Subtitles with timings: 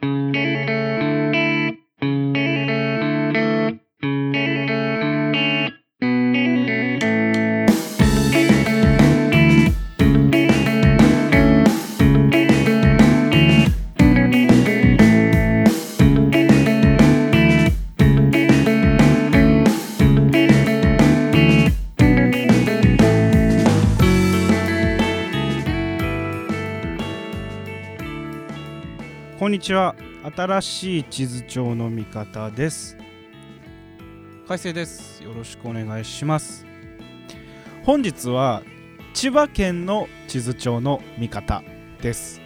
[0.00, 0.47] Mm-hmm.
[29.38, 29.94] こんにちは。
[30.36, 32.96] 新しい地図帳の見方です。
[34.48, 35.22] 改正です。
[35.22, 36.66] よろしくお願いします。
[37.84, 38.64] 本日は
[39.14, 41.62] 千葉県の地図帳の見方
[42.02, 42.40] です。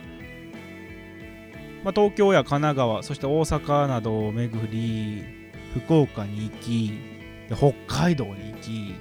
[1.83, 5.25] まあ、東京や神奈川そして大阪などを巡り
[5.73, 6.93] 福岡に行き
[7.57, 8.95] 北海道に行き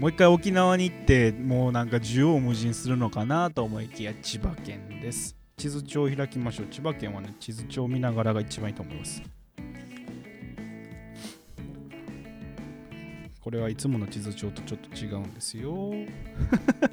[0.00, 5.39] もう一回沖縄に行ってもうなんか縦横無尽するのかなと思いきや千葉県です。
[5.60, 6.68] 地図帳を開きましょう。
[6.68, 9.22] 千葉県はね地図帳を見ながらが一番いいと思います。
[13.42, 15.92] これはいつもの地図帳とちょっと違うんですよ。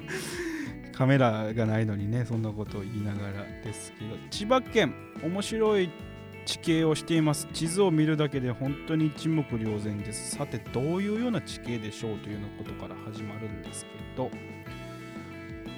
[0.92, 4.14] カメラがないのにねそんなことを言いながらですけど。
[4.30, 4.92] 千葉県
[5.22, 5.88] 面白い
[6.44, 7.48] 地形をしています。
[7.54, 10.36] 地図を見るだけで本当に一目瞭然です。
[10.36, 14.30] さてどういうような地形でしょうというようなことから始まるんですけど。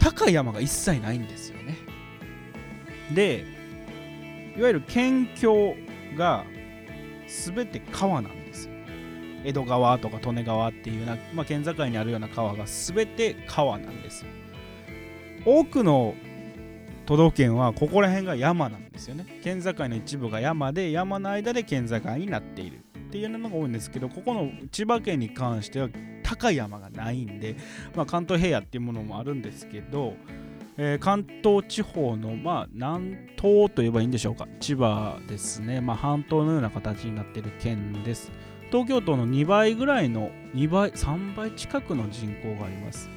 [0.00, 1.76] 高い山が一切ないんですよね。
[3.14, 3.44] で
[4.56, 5.74] いわゆる県境
[6.16, 6.44] が
[7.26, 8.72] 全て川なんですよ。
[9.44, 14.30] 江戸川とか利根川っていうような、まあ、県境にあるような川が全て川なんですよ。
[15.44, 16.14] 多くの
[17.06, 19.24] 都道府県はここら辺が山なんですよね。
[19.42, 22.80] 県境の一部が山で山の間で県境になっている。
[23.10, 25.88] っていうのが多いんですけどここの千葉県に関しては
[26.22, 27.56] 高い山がないんで、
[27.96, 30.14] まあ、関東平野っていうものもあるんですけど、
[30.82, 34.48] えー、関東地方の、まあ、南東といえばいいんでしょうか。
[34.60, 38.32] 千葉ですね、まあ、半島のような形になっている県です。
[38.70, 43.10] 東京都の2倍ぐらいの2倍3倍近くの人口があります。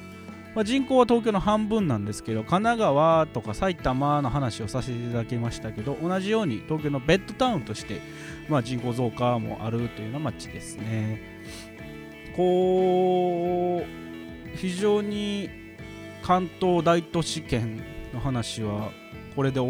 [0.54, 8.00] まあ、人口は東京の半分なんですけど神奈川とか埼玉の話をさせていただきましたけど同じように東京のベッドタウンとして、
[8.50, 11.22] まあ、人口増加もあるというような街ですね。
[12.36, 15.63] こう非常に
[16.24, 18.90] 関東大都市圏の話は
[19.36, 19.66] これでお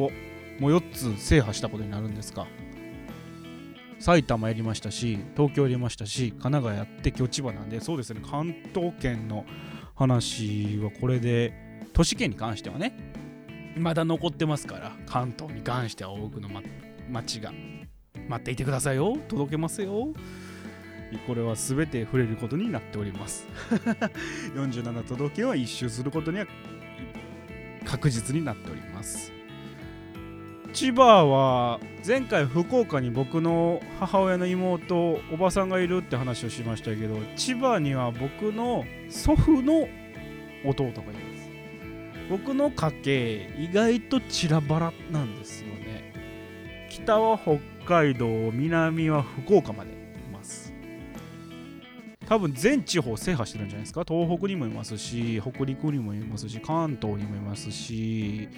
[0.61, 2.47] もう4つ制覇したことになるんですか？
[3.99, 8.21] 埼玉やりましたし東京やりましたし神奈川やって今日千葉なんでそうですね。
[8.25, 9.45] 関東圏の
[9.97, 11.53] 話はこれで
[11.93, 12.97] 都市圏に関してはね
[13.77, 16.63] まだ残ってますから関東に関しては多くの、ま、
[17.11, 17.53] 町が
[18.29, 19.17] 待っていてくださいよ。
[19.27, 20.13] 届けますよ。
[21.27, 23.47] これは全て触れることになっております。
[24.55, 26.47] 47都道府県は一周することには
[27.85, 29.33] 確実になっております。
[30.73, 39.89] 千葉は前回福岡に僕の母親の妹おばさんがいるって話をしましたけど千葉には僕の祖父の
[40.65, 41.49] 弟がいます。
[42.29, 46.13] 僕の家系意外と散らばらなんですよね。
[46.89, 50.04] 北は北海道南は福岡まで。
[52.27, 54.05] 多分全地方制覇してるんじゃないですか？
[54.07, 58.49] 東北にもいますし北陸にもいますし関東にもいますし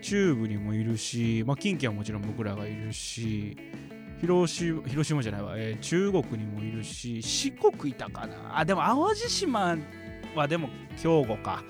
[0.00, 3.56] 中部にもいるし、まあ、近畿はもちろん僕らがいるし
[4.20, 8.58] 広島広島じゃないわ、えー、中国にもいるし四国いたかな？
[8.58, 9.76] あでも淡路島
[10.34, 11.62] はでも兵庫か。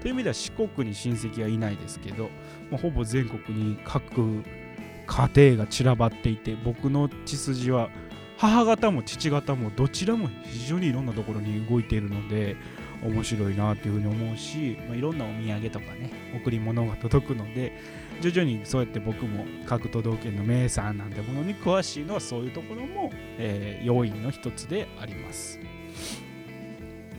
[0.00, 2.24] という意味では四国に親戚はいないですけど、
[2.70, 4.42] まあ、ほぼ全国に各
[5.06, 7.88] 家庭が散らばっていて僕の血筋は
[8.36, 12.56] 母方も父方もどちらも非常にいろんなところに動いているので
[13.02, 17.72] 面白いなっていうふうに思うし、まあ、いろんなお土産とかね贈り物が届くので
[18.20, 25.60] 徐々にそうやって僕も各都道府県の名産なんてものに詳しいのはそういうところも、えー、要因の一つであります。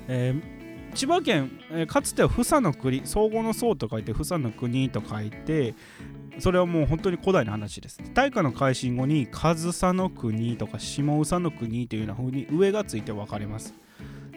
[0.08, 5.74] えー、千葉県、えー、かつては房の国総合の層と書いて房の国と書いて、
[6.40, 8.00] それはもう本当に古代の話です。
[8.13, 13.73] 大化の改新後に上総国とか下総の国というような風に上がついて分かれます。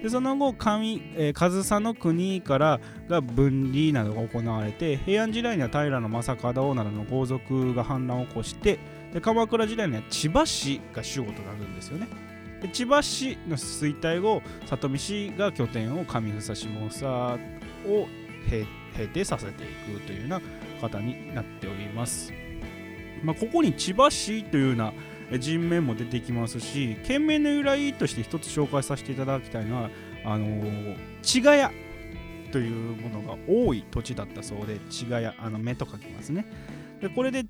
[0.02, 8.78] でその後上、えー、上総国からが分離などが行われて平安時代には平将門などの豪族が反乱を起こして
[9.12, 12.06] で鎌倉時代には千葉市が主語となるんですよね。
[12.62, 17.06] で千葉市の衰退後里見市が拠点を上房下総
[17.86, 18.06] を
[18.48, 18.66] 平
[19.08, 20.40] 定させていくというような
[20.80, 22.32] 方になっております。
[23.22, 24.92] まあ、ここに千葉市というような
[25.38, 29.90] 人名も出てきますし、県名の由来として一つ紹介させていただきたいのは、
[30.24, 31.74] あのー、千ヶ谷
[32.50, 36.46] というものが多い土地だったそうで、千ヶ谷、あの目と書きますね。
[37.00, 37.44] でこれで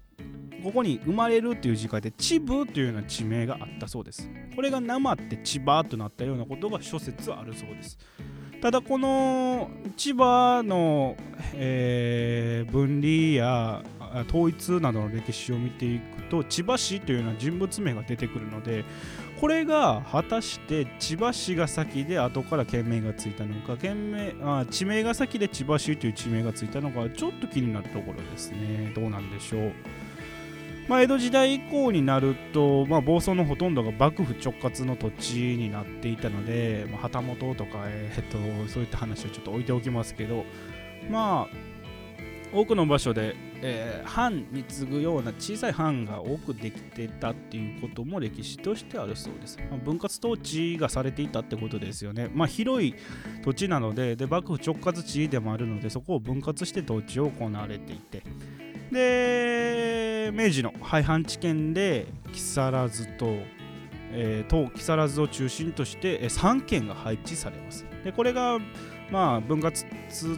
[0.63, 7.99] ここに生まれるっていう字書いて千部というような地名があったそうですこれが生って千葉となったようなことが諸説あるそうです
[8.61, 11.17] ただこの千葉の、
[11.55, 13.85] えー、分離や
[14.29, 18.85] 統一などの歴史を見ていくと千葉市というような人物名が出てくるので
[19.41, 28.93] これが果たして千葉市が先で後から県名がついたのか県名あ地名が先で千葉市という地名がついたのかちょっと気になるところですね。
[28.95, 29.73] どうなんでしょう。
[30.89, 40.45] まあ、江戸時代以降になると、まあ、房総のほとんどが幕府直轄の土地になっていたので、まあ、旗本とか、えー、っとそういった話をちょっと置いておきますけど
[41.11, 41.69] まあ
[42.53, 49.59] 多くの場所で、えー、藩に次ぐような小さい藩が多くできてたっていうことも歴史としてあるそうです。
[49.71, 52.31] まあ、分割統治がされていたってことですよね。
[52.33, 52.95] まあ、広い
[53.45, 58.23] 土地なのでで幕府直轄地でもあるのでそこを分割して統治を行われていて
[58.91, 59.58] で
[60.33, 63.37] 明治の廃藩置県で木更津と、
[64.13, 67.85] えー、木更津を中心として3県が配置されます。
[68.05, 68.59] でこれが
[69.11, 69.85] まあ分割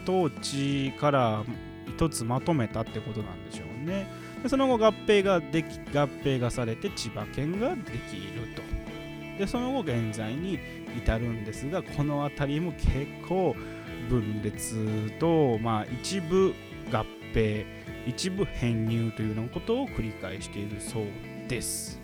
[0.04, 1.44] 統治から
[1.88, 4.06] 一つまとめたってことなんでしょうね。
[4.42, 8.62] でその後合併ができ合併がされて千葉県ができると。
[9.38, 10.58] でその後現在に
[10.96, 13.56] 至るんですがこの辺りも結構
[14.10, 16.54] 分裂と、まあ、一部
[16.92, 17.64] 合併
[18.06, 21.04] 一部編入というようなことを繰り返しているそう
[21.48, 22.00] です。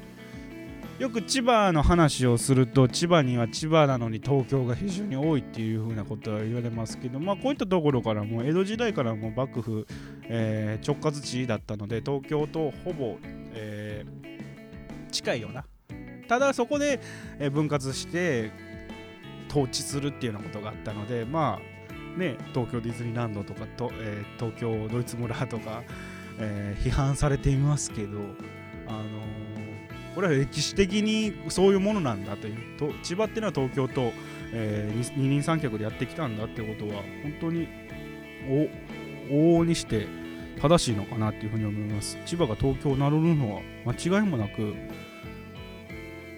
[0.99, 9.87] よく千葉の話をすると千葉には千葉なのに東京が非常に多いっていうふうなことは言われますけどまあこういったところからも江戸時代からも幕府、
[10.23, 13.19] えー、直轄地だったので東京とほぼ、
[13.53, 15.67] えー、近いような。
[16.29, 16.99] ただそこで、
[17.53, 18.51] 分割して
[19.49, 21.76] 統治するっていうようなことがあったのでまあ
[22.17, 25.83] ね、東京ディズニーランドとかと、えー、東京ドイツ村とか、
[26.39, 28.19] えー、批判されていますけど、
[28.87, 34.13] あのー、これは歴史的にそういうものなんだというと千葉っていうのは東京と、
[34.53, 37.69] えー、二人三脚でやってきたんだってことは本当に
[39.29, 40.07] 往々にして
[40.61, 42.17] 正しいのかなっていうふうに思います。
[42.25, 44.75] 千葉が東京を名乗るのは間違いもなく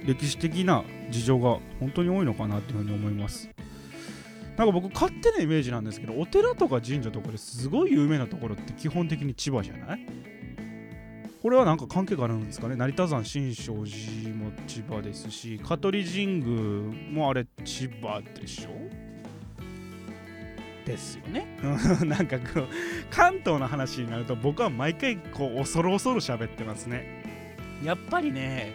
[0.04, 3.48] 歴史的な事情が本当に多いのかなっていうふうに思います。
[4.58, 10.00] なんか僕勝手なイメージなんですけどお寺とか神社とかですごい有名なところって基本的に千葉じゃない？
[11.40, 12.74] これはなんか関係があるんですかね？
[12.74, 18.70] 成田山新勝寺も千葉ですし香取神宮もあれ千葉でしょ？
[20.84, 21.46] ですよね。
[22.04, 22.68] なんかこう
[23.10, 27.22] 関東の話になると僕は毎回こう恐る恐る喋ってますね。
[27.84, 28.72] やっぱりね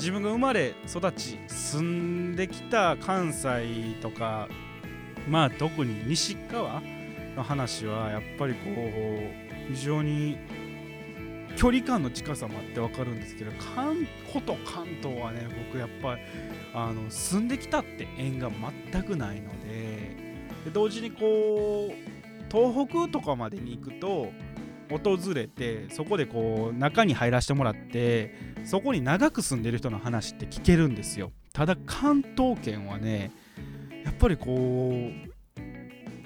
[0.00, 4.48] 自分が生まれ育ち住んできた関西とか
[5.28, 6.80] まあ特に西側
[7.36, 10.38] の話はやっぱりこう非常に
[11.54, 16.22] 距離感の近さもあって分かるんですけど関古と関東はね僕やっぱり
[16.72, 18.50] あの住んできたって縁が
[18.90, 20.16] 全くないので
[20.64, 22.10] で同時にこう
[22.50, 24.32] 東北とかまでに行くと
[24.90, 28.34] 訪れてそこでこう中に入らせてもらって
[28.64, 31.32] そこに長く住んでる人の話って聞けるんですよ。
[31.52, 33.32] ただ関東圏はね
[34.04, 35.30] やっぱりこう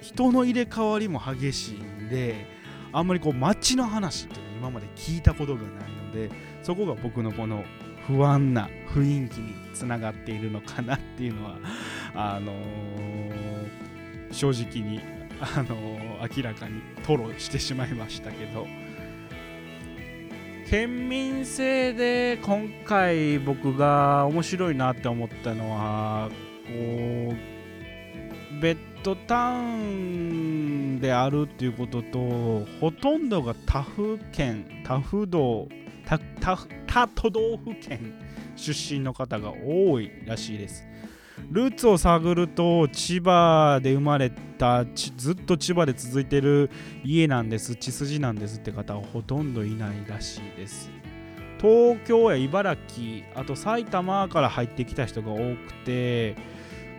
[0.02, 2.46] 人の入れ替わりも激しいんで
[2.92, 5.70] あんまりこう街の話っていうのは今まで聞いたことがない
[6.06, 6.30] ので
[6.62, 7.64] そこが僕のこの
[8.06, 11.56] 不安な雰囲気につながっているのかなっていうのは
[12.14, 15.00] あのー、正直に
[15.40, 15.76] あの
[16.36, 18.66] 明らかに吐露してしまいましたけど。
[20.70, 26.30] 県民性で今回僕が面白いなって思ったのは
[26.66, 27.34] こ
[28.58, 35.68] うベッドタウンであるっていうこととほとんどが他府県他府道
[36.06, 36.18] 他
[36.86, 38.14] 他都道府県
[38.56, 40.84] 出身の方が多いらしいです。
[41.50, 44.84] ルーツを探ると千葉で生まれた
[45.16, 46.70] ずっと千葉で続いてる
[47.04, 47.76] 家なんです。
[47.76, 50.90] 血筋なんですって方はほとんどいないらしいです。
[51.60, 56.36] 東京や茨城あと埼玉から入ってきた人が多くて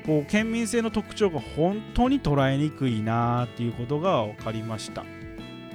[0.05, 5.03] こう県民性の特徴が本当に捉えにくいなっていうことが分かりました。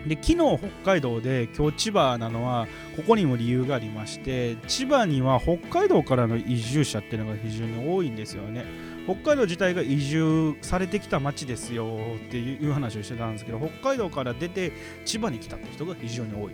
[0.07, 2.67] で昨日北海道で今日千葉なのは
[2.97, 8.65] ここにも理由がありまして千葉には北海道からの移住者っていうのが非常に多いんですよね。
[9.05, 14.73] 北海道自体が移住されてきた町ですよっていう話をしてたんですけど北海道から出て
[15.05, 16.53] 千葉に来たって人が非常に多い。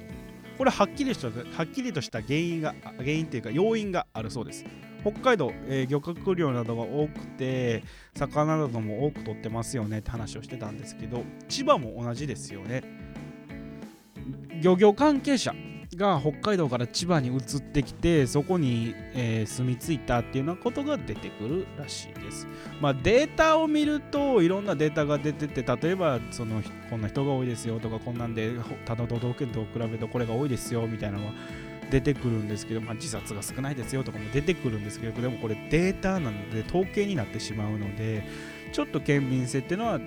[0.56, 4.64] これはっきりしたはっきりとした原因が原因っていうか要因があるそうです。
[5.02, 7.84] 北海道、えー、漁獲量などが多くて
[8.14, 13.05] 魚なども多く取ってますよねって話をしてたんですけど千葉も同じですよね。
[14.60, 15.54] 漁業関係者
[15.96, 22.46] が北海道から千葉に移ってきてそこに、えー、住み着いたっていうようなことが出てくるらしいです。
[22.80, 28.52] まあ、データを見るといろんなデータが出てて例えばそのこんな人が多いですよとかこんなんで
[28.86, 31.32] 他の都道府県と比べるとこれが多いですよみたいなのは
[31.90, 38.26] 出てくるんですけど、まあ、自殺が少ないですよとかも出てくるんですけどでもこれデータなので統計になってしまうので
[38.72, 40.00] ちょっと県民性っていうのは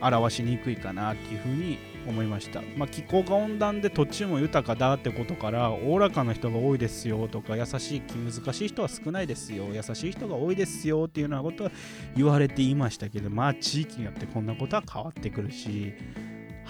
[0.00, 11.70] 表しにくいかなっていうふうに思いました、まあ、気候が温暖で土地も豊かだってことからおおらかな人が多いですよとか優しい気難しい人は少ないですよ優しい人が多いですよっていうようなことは
[12.16, 15.94] 言われていましたけどまあ地域によってこんなことは変わってくるし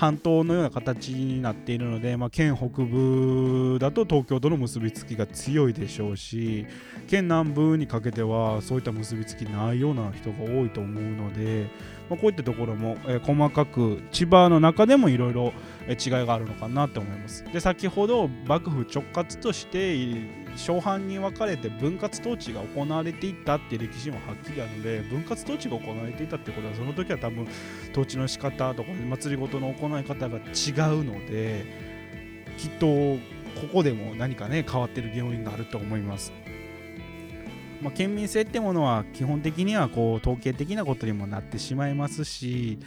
[0.00, 6.66] 半島のような形になっているので、まあ、県北部だと東京との結びつきが強いでしょうし
[7.06, 11.68] 県南部にかけてはそういった結びつきないような人が多いと思うので、
[12.08, 15.52] まあ、こういったところも、えー、細かく千葉の中でもいろいろ
[15.86, 17.44] 違いがあるのかなと思います。
[17.52, 19.94] で先ほど幕府直轄として
[20.60, 27.48] 小藩に分かれて分割統治が行われていったっていう歴史もはっきりあるので分割統治が行われていたってことはその時は多分
[27.92, 31.64] 統治の仕方とか祭りごとの行い方が違うので
[32.58, 36.32] きっとここでも何かね変わってる原因があると思います。
[37.80, 42.78] まあ、県民性ってものは基本的にはこう統計的なことにもなってしまいますし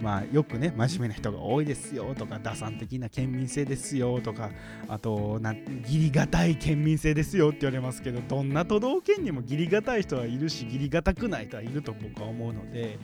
[0.00, 4.50] まあ、よくね真面目な人が多いですよとか打算的な県民性ですよとか
[4.88, 12.98] あとな義理がたい県民性ですよって言われますけどどんな都道府県にも義理がたい人はいるし義理がたくない人はいると僕は思うので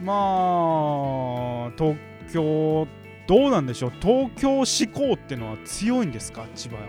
[0.00, 1.96] まあ東
[2.32, 2.86] 京
[3.26, 3.92] どうなんでしょう？
[4.00, 6.46] 東京志向ってのは強いんですか？
[6.54, 6.82] 千葉は。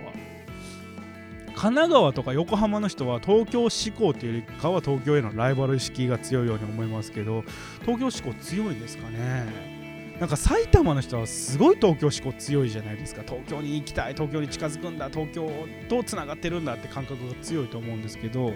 [1.56, 7.44] 神奈川とか横浜の人は東京志向っていうよりかは東京へのライバル意識が強いように思いますけど
[7.82, 9.76] 東京志向強いんですかね？
[10.20, 13.24] なんか埼玉の人はすごい東京志向強いじゃないですか。
[13.26, 15.50] 東京に行きたい東京に近づくんだ東京
[15.90, 18.54] とつながってるんだって感覚が強いと思うんですけど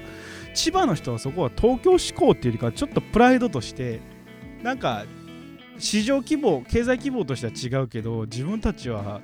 [0.54, 4.00] 千葉の人はそこは東京志向っていうよりかはちょっとプライドとして
[4.64, 5.06] なんか
[5.78, 9.22] 市場規模経済規模としては違うけど自分たちは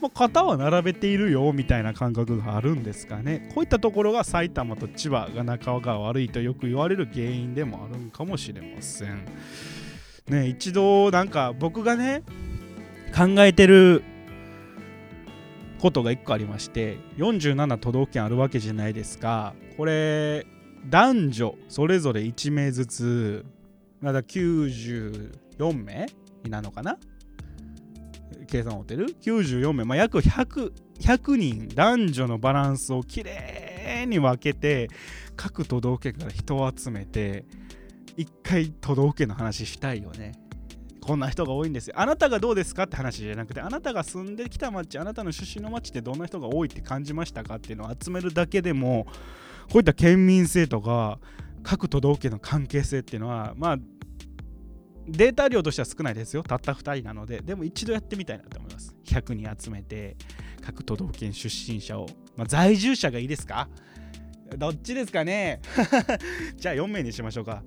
[0.00, 3.50] もう型は並べているよみたいな感覚があるんですかね。
[3.54, 9.24] こういったところが埼玉と千葉が仲が悪いとよく言われる原因でもあるんかもしれません。
[10.28, 12.22] ね一度なんか僕がね
[13.16, 14.04] 考えてる
[15.80, 19.54] ことが1個ありまして47都道府県あるわけじゃないですか。
[19.76, 20.46] これ
[20.88, 23.44] 男女それぞれ1名ずつ
[24.00, 26.06] まだ94名
[26.48, 26.98] なのかな？
[28.48, 31.68] 計算をってる94名、まあ、約 100, 100人。
[31.68, 34.88] 男女のバランスをきれいに分けて
[35.36, 37.44] 各都道府県から人を集めて
[38.16, 40.32] 一回都道府県の話したいよね。
[41.00, 41.94] こんな人が多いんですよ。
[41.96, 49.06] あなたがどうですかって話じゃなくてあなたが住んできた町あなたの出身の町ってどんな人が多いって感じましたかっていうのを集めるだけでも
[49.72, 51.18] こういった県民性とか
[51.62, 53.78] 各都道府県の関係性っていうのはまあ
[55.08, 56.42] データ量としては少ないですよ。
[56.42, 58.94] たった2人なので、でも一度やってみたいなと思います。
[59.06, 60.16] 100人集めて、
[60.60, 63.68] 各都道府県出身者を、まあ、在住者がいいですか？
[64.56, 65.60] どっちですかね？
[66.56, 67.62] じゃあ4名にしましょうか。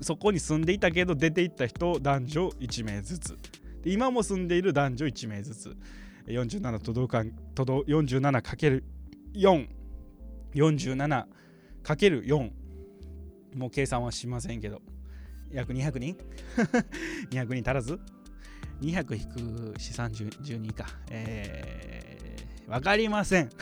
[0.00, 3.36] そこに住んでいたけど出ていった人男女1名ずつ。
[3.84, 5.76] 今も住んでいる男女1名ずつ。
[6.26, 8.82] 47都道府県、47×4。
[10.54, 12.50] 47×4。
[13.56, 14.80] もう計算はしませんけど。
[15.52, 16.16] 約200人
[17.30, 17.98] ?200 人足らず
[18.80, 20.86] ?200 引く資産12か。
[21.10, 23.50] えー、わかりません。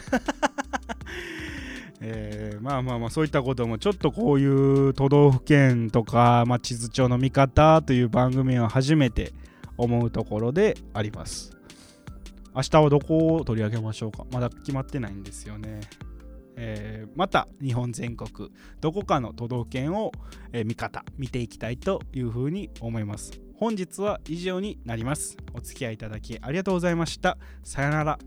[2.02, 9.34] えー、まあまあまあそういったこともちょっとこういう都道府県とか、まあ、地図帳の見方という番組を初めて
[9.76, 11.54] 思うところであります。
[12.54, 14.24] 明日はどこを取り上げましょうか？
[14.32, 15.80] まだ決まってないんですよね。
[16.62, 18.50] えー、また日本全国
[18.80, 20.12] どこかの都道府県を、
[20.52, 23.32] えー、見方見ていきたいというふうに思います。
[23.56, 25.38] 本日は以上になります。
[25.54, 27.38] お付き合いいただきありがとうございました。
[27.64, 28.18] さよなら。